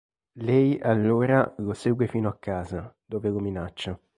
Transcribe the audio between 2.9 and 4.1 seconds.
dove lo minaccia.